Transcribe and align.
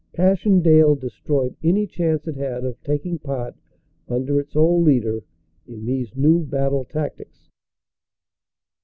Passchendaele 0.13 0.95
destroyed 0.95 1.55
any 1.63 1.85
chance 1.85 2.27
it 2.27 2.35
had 2.35 2.65
of 2.65 2.81
taking 2.81 3.19
part 3.19 3.53
under 4.09 4.39
its 4.39 4.55
old 4.55 4.83
leader 4.83 5.21
in 5.67 5.85
these 5.85 6.17
new 6.17 6.39
battle 6.43 6.85
tactics. 6.85 7.51